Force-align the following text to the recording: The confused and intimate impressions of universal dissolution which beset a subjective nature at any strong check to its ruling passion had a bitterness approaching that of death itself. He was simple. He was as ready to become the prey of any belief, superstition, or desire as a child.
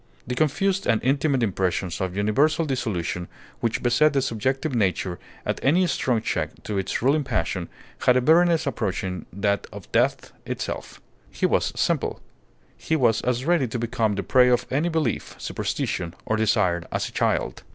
The 0.25 0.33
confused 0.33 0.87
and 0.87 0.99
intimate 1.03 1.43
impressions 1.43 2.01
of 2.01 2.17
universal 2.17 2.65
dissolution 2.65 3.27
which 3.59 3.83
beset 3.83 4.15
a 4.15 4.21
subjective 4.23 4.73
nature 4.73 5.19
at 5.45 5.63
any 5.63 5.85
strong 5.85 6.23
check 6.23 6.63
to 6.63 6.79
its 6.79 7.03
ruling 7.03 7.23
passion 7.23 7.69
had 8.07 8.17
a 8.17 8.21
bitterness 8.21 8.65
approaching 8.65 9.27
that 9.31 9.67
of 9.71 9.91
death 9.91 10.33
itself. 10.43 10.99
He 11.29 11.45
was 11.45 11.71
simple. 11.79 12.19
He 12.75 12.95
was 12.95 13.21
as 13.21 13.45
ready 13.45 13.67
to 13.67 13.77
become 13.77 14.15
the 14.15 14.23
prey 14.23 14.49
of 14.49 14.65
any 14.71 14.89
belief, 14.89 15.35
superstition, 15.37 16.15
or 16.25 16.35
desire 16.35 16.81
as 16.91 17.07
a 17.07 17.11
child. 17.11 17.61